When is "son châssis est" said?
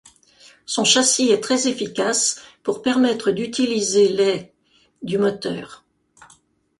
0.65-1.41